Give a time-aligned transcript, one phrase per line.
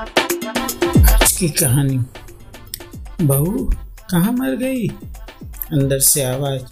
[0.00, 1.96] आज की कहानी।
[3.22, 3.70] बहू,
[4.10, 4.88] कहाँ मर गई?
[5.72, 6.62] अंदर से आवाज़,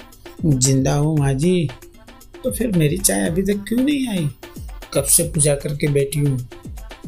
[0.47, 1.69] ज़िंदा हूँ माँ जी।
[2.45, 4.31] तो फिर मेरी चाय अभी तक क्यों नहीं आई?
[4.95, 6.49] कब से पूजा करके बैठी हूँ?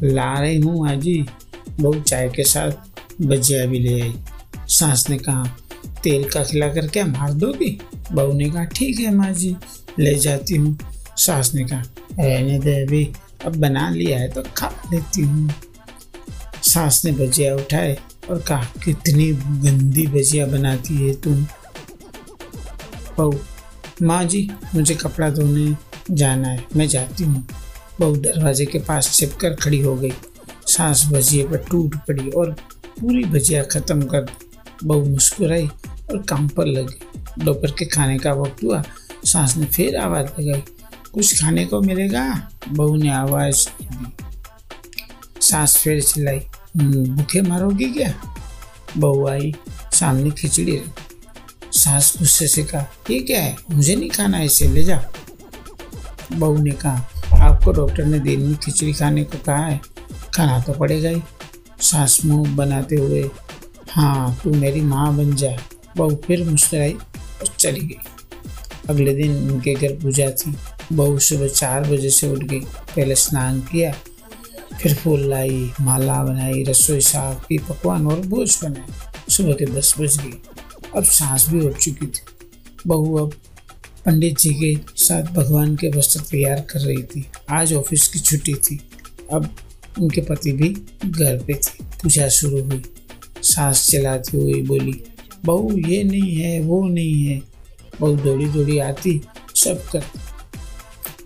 [0.03, 1.25] ला रही हूँ माँ जी।
[1.79, 2.71] बहू चाय के साथ
[3.21, 4.13] भजिया भी ले आई।
[4.67, 5.57] सास ने कहा,
[6.03, 7.81] तेल का खिला कर क्या मार दोगी?
[8.11, 9.55] बहू ने कहा, ठीक है माँ जी,
[9.99, 10.77] ले जाती हूँ।
[11.17, 11.83] सास ने कहा,
[12.19, 13.13] रहने दे अभी,
[13.45, 15.53] अब बना लिया है तो खा लेती हूँ।
[16.63, 17.97] सास ने भजिया उठाए
[18.29, 21.47] और कहा कितनी गंदी भजिया बनाती है तुम
[23.17, 23.39] बहू
[24.03, 25.77] माँ जी मुझे कपड़ा धोने
[26.11, 27.47] जाना है मैं जाती हूँ।
[27.99, 30.13] बहू दरवाजे के पास छिपकर खड़ी हो गई।
[30.65, 32.51] सास भजिए पर टूट पड़ी और
[33.01, 34.27] पूरी भजिया खत्म कर
[34.83, 35.67] बहू मुस्कुराई
[36.11, 38.83] और काम पर लगी। दोपहर के खाने का वक्त हुआ।
[39.25, 40.63] सास ने फिर आवाज़ लगाई
[41.13, 42.49] कुछ खाने को मिलेगा?
[42.69, 44.07] बहू ने आवाज़ दी।
[45.41, 48.13] सास फिर चिल्लाई "हम्म, भूखे मारोगी क्या?
[48.97, 49.53] बहू आई,
[49.93, 53.55] सामने खिचड़ी रखी सास गुस्से से कहा, ये क्या है?
[53.71, 57.09] मुझे नहीं खाना इसे, ले जाओ बहू ने कहा,
[57.41, 59.79] आपको डॉक्टर ने दिन में खिचड़ी खाने को कहा है,
[60.35, 61.21] खाना तो पड़ेगा ही।
[61.81, 63.29] सास मुँह बनाते हुए
[63.89, 65.55] हाँ तू मेरी माँ बन जा।
[65.97, 67.97] बहू फिर मुस्कुराई और चली गई।
[68.89, 70.55] अगले दिन उनके घर पूजा थी।
[70.93, 73.93] बहू सुबह चार बजे से उठ गई, पहले स्नान किया
[74.81, 78.85] फिर फूल लाई, माला बनाई, रसोई साफ़ की, पकवान और भोज बनाए।
[79.29, 80.33] सुबह के दस बज गए,
[80.95, 82.21] अब सांस भी उठ चुकी थी।
[82.87, 83.33] बहू अब
[84.05, 88.53] पंडित जी के साथ भगवान के वस्त्र तैयार कर रही थी। आज ऑफ़िस की छुट्टी
[88.53, 88.79] थी।
[89.33, 89.55] अब
[89.99, 90.69] उनके पति भी
[91.05, 92.81] घर पे थे। पूजा शुरू हुई।
[93.43, 95.03] सांस चलाती हुई बोली,
[95.45, 97.41] बहू, ये नहीं है, वो नहीं है।
[98.01, 99.21] बहू दौड़ी दौड़ी आती,
[99.55, 100.19] सब करती।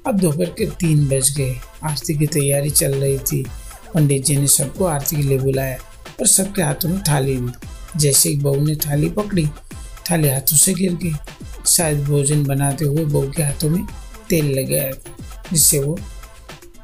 [0.07, 3.45] अब दोपहर के तीन बज गए। आरती की तैयारी चल रही थी।
[3.93, 5.77] पंडित जी ने सबको आरती के लिए बुलाया
[6.19, 7.51] और सबके हाथों में थाली दी
[7.99, 9.47] जैसे ही बहू ने थाली पकड़ी,
[10.11, 11.13] थाली हाथों से गिर गई।
[11.67, 13.87] शायद भोजन बनाते हुए बहू के हाथों में
[14.29, 15.15] तेल लग गया था,
[15.53, 15.99] जिससे वो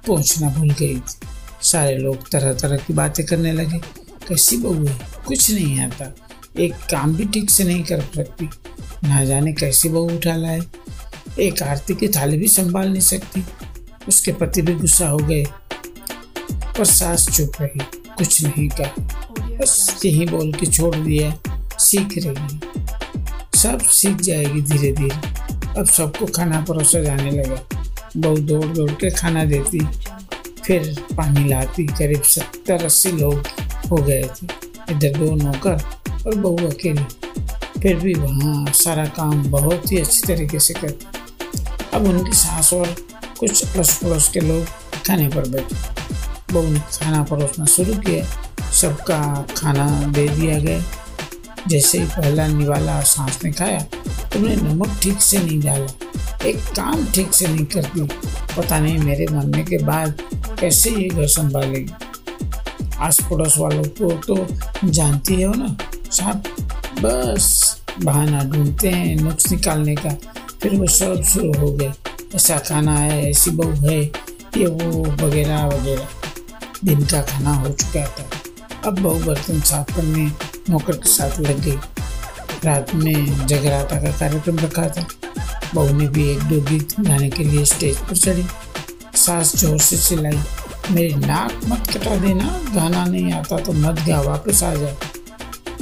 [0.07, 1.27] पहुँचना भूल गई थी।
[1.61, 3.77] सारे लोग तरह तरह की बातें करने लगे।
[4.27, 4.99] कैसी बहू है?
[5.27, 6.15] कुछ नहीं आता।
[6.59, 8.49] एक काम भी ठीक से नहीं कर सकती।
[9.07, 10.61] ना जाने कैसी बहू उठा लाए।
[11.40, 13.44] एक आरती की थाली भी संभाल नहीं सकती।
[14.08, 15.46] उसके पति भी गुस्सा हो गए।
[16.78, 17.80] पर सास चुप रही,
[18.18, 18.96] कुछ नहीं कहा।
[19.58, 21.40] बस यही बोल के छोड़ दिया,
[21.80, 22.59] सीख रही
[23.59, 25.16] सब सीख जाएगी धीरे धीरे
[25.80, 27.62] अब सबको खाना परोसा जाने लगा।
[28.18, 29.80] बहू दौड़ दौड़ के खाना देती,
[30.66, 33.44] फिर पानी लाती, करीब सत्तर अस्सी लोग
[33.92, 34.48] हो गए थे।
[34.92, 35.84] इधर दो नौकर
[36.28, 37.06] और बहू अकेली।
[37.81, 41.06] फिर भी वहाँ सारा काम बहुत ही अच्छी तरीके से करती।
[41.94, 42.96] अब उनकी सास और
[43.40, 44.66] कुछ अड़ोस पड़ोस के लोग
[45.07, 45.75] खाने पर बैठे।
[46.53, 48.25] बहू ने खाना परोसना शुरू किया।
[48.72, 49.19] सबका
[49.57, 50.84] खाना दे दिया गया।
[51.68, 53.80] जैसे ही पहला निवाला सांस ने खाया
[54.34, 58.01] तुमने नमक ठीक से नहीं डाला। एक काम ठीक से नहीं करती,
[58.57, 60.22] पता नहीं मेरे मरने के बाद
[60.59, 61.91] कैसे ये घर संभालेगी।
[62.97, 64.47] आस पड़ोस वालों को तो
[64.85, 65.75] जानती हो ना।
[66.12, 66.44] साहब,
[67.00, 67.46] बस
[68.01, 70.16] बहाना ढूंढते हैं, नुक्स निकालने का।
[70.61, 71.94] फिर वो सब शुरू हो गए।
[72.35, 74.01] ऐसा खाना है, ऐसी बहू है,
[74.57, 76.07] ये वो वगैरह वगैरह।
[76.85, 78.29] दिन का खाना हो चुका था।
[78.85, 80.31] अब बहू बर्तन साफ़ करने,
[80.69, 81.77] नौकर के साथ लग गई।
[82.66, 85.07] रात में जगराता का कार्यक्रम रखा था।
[85.75, 88.45] बहू ने भी एक दो गीत गाने के लिए स्टेज पर चढ़ी।
[89.16, 90.39] सास ज़ोर से चिल्लाई,
[90.91, 94.95] मेरी नाक मत कटा देना, गाना नहीं आता तो मत गा, वापस आ जा।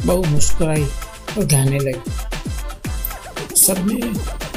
[0.05, 0.83] बहू मुस्कुराई
[1.37, 2.11] और गाने लगी।
[3.55, 3.95] सब सबने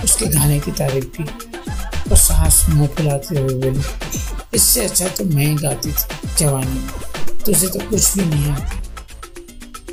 [0.04, 1.24] उसके गाने की तारीफ़ की
[2.10, 3.82] और सास मुँह फुलाते हुए बोली,
[4.54, 6.88] इससे अच्छा तो मैं गाती थी, जवानी में।
[7.44, 8.80] तुझे तो कुछ भी नहीं आता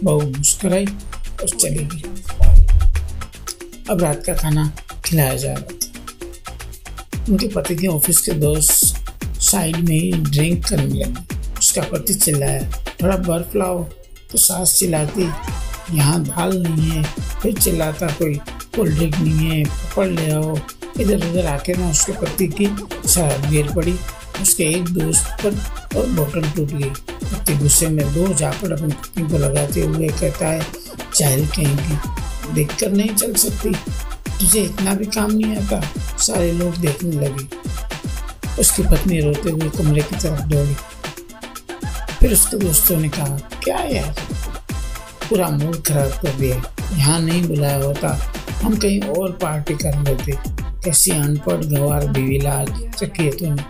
[0.04, 2.04] बहू मुस्कुराई और चली गई।
[3.90, 4.72] अब रात का खाना
[5.06, 5.76] खिलाया जा रहा था।
[7.30, 12.70] उनके पति के ऑफ़िस के दोस्त साइड में ही ड्रिंक करने लगे। उसका पति चिल्लाया,
[13.02, 13.84] थोड़ा बर्फ़ लाओ।
[14.32, 15.24] तो सास चिल्लाती,
[15.98, 17.04] यहाँ दाल नहीं है।
[17.42, 18.40] फिर चिल्लाता कोई
[18.76, 20.58] कोल्ड ड्रिंक नहीं है, पकड़ ले आओ।
[21.00, 22.66] इधर उधर आके ना उसके पति की
[23.10, 23.96] शराब गिर पड़ी।
[24.42, 25.56] उसके एक दोस्त पर
[26.00, 26.90] और बोतल टूट गई।
[27.24, 30.66] पति गुस्से में दो झापड़ अपनी पत्नी को लगाते हुए कहता है
[31.16, 31.98] चाहल कहेंगी
[32.54, 33.70] देख कर नहीं चल सकती।
[34.40, 35.82] तुझे इतना भी काम नहीं आता।
[36.18, 37.48] सारे लोग देखने लगे।
[38.62, 40.76] उसकी पत्नी रोते हुए कमरे की तरफ़ दौड़ी।
[42.20, 44.16] फिर उसके दोस्तों ने कहा, क्या यार,
[45.30, 50.34] पूरा मूड खराब कर दिया। यहाँ नहीं बुलाया होता। हम कहीं और पार्टी कर लेते
[50.84, 53.64] कैसी अनपढ़ गंवार बीवी लाज चकी तूने।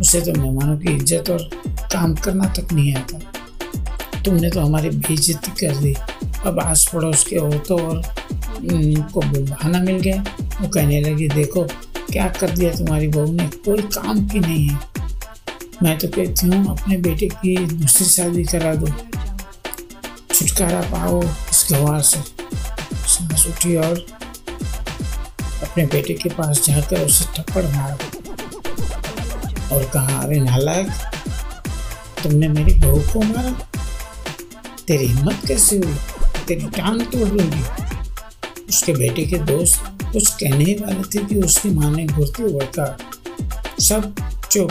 [0.00, 1.48] उसे तो मेहमानों की इज़्ज़त और
[1.92, 5.94] काम करना तक नहीं आता। तुमने तो हमारी बेइज्जती कर दी।
[6.46, 8.02] अब आस पड़ोस के औरतों और
[9.12, 10.22] को बहाना मिल गया।
[10.60, 11.62] वो कहने लगी, देखो,
[12.12, 13.46] क्या कर दिया तुम्हारी बहू ने?
[13.64, 14.78] कोई काम की नहीं है।
[15.82, 18.86] मैं तो कहती हूँ, अपने बेटे की दूसरी शादी करा दो।
[20.34, 22.37] छुटकारा पाओ इस गवार से।
[23.48, 24.06] उठी और
[25.62, 27.96] अपने बेटे के पास जाकर उसे थप्पड़ मारा
[29.76, 30.90] और कहा, अरे नालायक,
[32.22, 33.50] तुमने मेरी बहू को मारा।
[34.86, 35.94] तेरी हिम्मत कैसे हुई?
[36.48, 37.62] तेरी टांग तोड़ दूँगी
[38.68, 42.96] उसके बेटे के दोस्त कुछ कहने ही वाले थे कि उसकी माँ ने घुरते कहा
[43.80, 44.14] सब
[44.50, 44.70] चुप।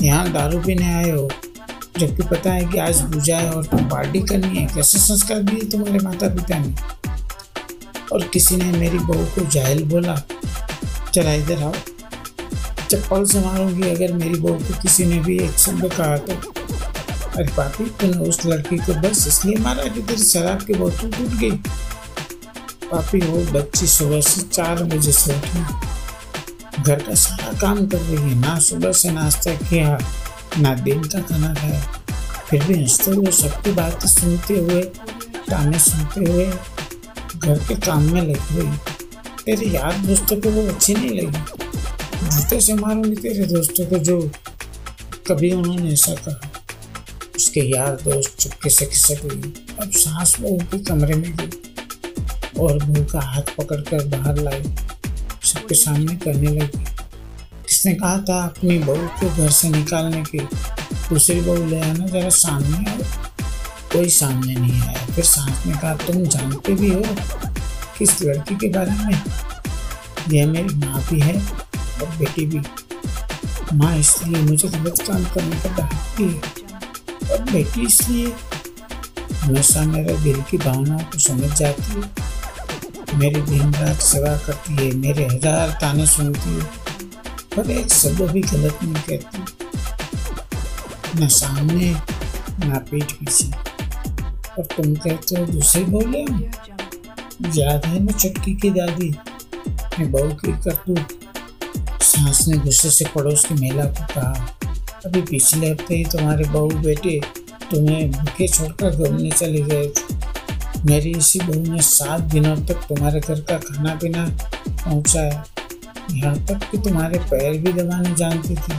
[0.00, 1.28] यहाँ दारू पीने आए हो,
[1.98, 5.68] जबकि पता है कि आज पूजा है और तुम पार्टी करनी है। कैसे संस्कार दिए
[5.70, 6.74] तुम्हारे माता पिता ने?
[8.12, 10.16] और किसी ने मेरी बहू को जाहिल बोला,
[11.14, 11.72] चला इधर आओ।
[12.90, 13.38] चप्पल से
[13.90, 16.32] अगर मेरी बहू को किसी ने भी एक शब्द कहा तो
[17.30, 21.38] अरे पापी, तूने उस लड़की को बस इसलिए मारा कि तेरी शराब की बोतल टूट
[21.40, 21.50] गई?
[22.90, 28.16] पापी, वो बच्ची सुबह से चार बजे से उठी घर का सारा काम कर रही
[28.16, 29.98] है, ना सुबह से नाश्ता किया,
[30.58, 31.80] ना दिन का खाना खाया।
[32.48, 34.82] फिर भी हँसते हुए सबकी बातें सुनते हुए,
[35.50, 36.46] ताने सुनते हुए
[37.40, 38.72] घर के काम में लगी हुई।
[39.46, 41.38] तेरे यार दोस्तों को वो अच्छी नहीं लगी?
[42.28, 44.30] जूते से मारूँगी तेरे दोस्तों को जो
[45.26, 46.52] कभी उन्होंने ऐसा कहा।
[47.36, 51.50] उसके यार दोस्त चुपके से खिसक गई अब सांस बहू के कमरे में गई
[52.60, 54.62] और बहू का हाथ पकड़कर बाहर लाई।
[55.44, 56.84] सबके सामने करने लगी।
[57.68, 60.38] किसने कहा था, अपनी बहू को घर से निकालने के
[61.08, 62.98] दूसरी बहू, ले आना जरा सामने आओ।
[63.92, 67.02] कोई सामने नहीं आया। फिर सांस ने कहा, तुम जानते भी हो
[67.98, 69.22] किस लड़की के बारे में?
[70.30, 72.60] यह मेरी माँ भी है और बेटी भी।
[73.76, 76.40] माँ इसलिए मुझे गलत काम करने का डांटती है
[77.30, 78.32] और बेटी इसलिए
[79.42, 84.90] हमेशा मेरे दिल की भावनाओं को समझ जाती है। मेरी दिन रात सेवा करती है,
[84.96, 86.64] मेरे हज़ार ताने सुनती है,
[87.56, 89.38] पर एक शब्द भी गलत नहीं कहती।
[91.16, 91.90] न सामने,
[92.64, 93.69] न पीठ पीछे
[94.58, 96.20] और तुम कहते हो दूसरे बोले
[97.56, 99.10] याद है ना चुटकी की दादी?
[99.98, 101.18] मैं बहू की करतूत
[102.02, 104.56] सास ने गुस्से से पड़ोस की महिला को कहा,
[105.06, 107.20] अभी पिछले हफ़्ते ही तुम्हारे बहू बेटे
[107.70, 113.20] तुम्हें भूखे छोड़कर घूमने चले गए थे। मेरी इसी बहू ने सात दिनों तक तुम्हारे
[113.20, 114.24] घर का खाना पीना
[114.66, 115.44] पहुँचाया।
[116.10, 118.72] यहाँ तक कि तुम्हारे पैर भी दबाने जानती थी।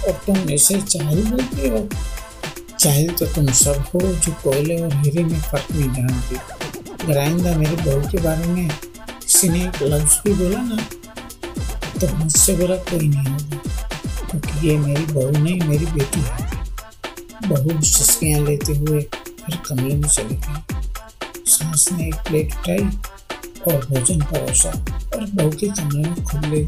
[0.00, 1.88] और तुम ऐसे चाहिल बोलते हो?
[2.80, 7.76] चाहिल तो तुम सब हो जो कोयले और हीरे में फ़र्क नहीं जानती। ग्राइंदा मेरी
[7.76, 10.76] बहू के बारे में किसी ने एक लफ्ज भी बोला ना
[12.00, 13.58] तो मुझसे बुरा कोई नहीं होगा,
[14.30, 20.08] क्योंकि ये मेरी बहू नहीं, मेरी बेटी है। बहू सिस्कियाँ लेते हुए फिर कमरे में
[20.08, 22.88] चली गई। सास ने एक प्लेट उठाई
[23.68, 26.66] और भोजन परोसा और बहू के कमरे में खुद ले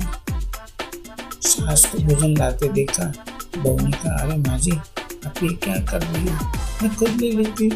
[1.42, 3.12] सास को भोजन लाते देखा,
[3.56, 4.80] बहू ने कहा, अरे माँ जी
[5.26, 6.52] आप ये क्या कर रही हो?
[6.82, 7.70] मैं खुद ले लेती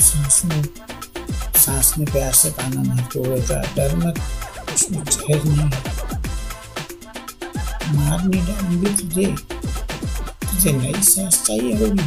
[0.00, 0.62] सास ने
[1.58, 4.20] सास ने प्यार से पाना मारते हुए कहा डर मत,
[4.74, 5.98] उसमें जहर नहीं है।
[7.94, 9.26] मारने डालूँगी तुझे।
[10.50, 12.02] तुझे नई सांस चाहिए होगी।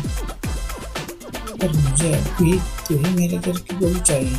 [1.58, 4.38] पर मुझे अभी तू ही मेरे घर की बहू चाहिए।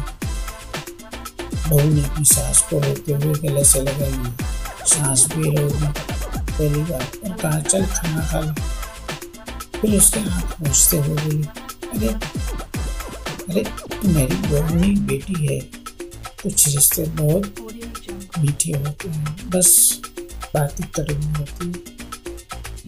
[1.69, 4.37] बहू ने अपनी सांस को रोकते हुए गले से लगा लिया
[4.87, 5.87] सांस भी रोगी।
[6.53, 8.82] पहली बार और कहा, चल खाना खा ले।
[9.83, 11.43] फिर उसके हाथ पूछते हुए बोली
[11.99, 12.09] अरे
[13.51, 13.65] अरे,
[14.05, 15.61] मेरी बहू बेटी है।
[16.43, 17.57] कुछ रिश्ते बहुत
[18.39, 20.01] मीठे होते हैं। बस
[20.55, 21.73] बातें करनी होती है।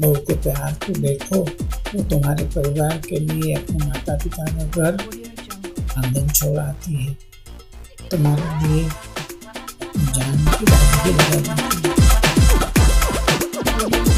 [0.00, 1.38] बहू को प्यार तो देखो,
[1.94, 4.94] वो तुम्हारे परिवार के लिए अपने माता पिता का घर
[5.96, 7.18] आँगन छोड़ आती है।
[8.10, 8.88] तुम्हारे लिए
[9.96, 11.88] जान की लगा देती
[14.08, 14.13] है।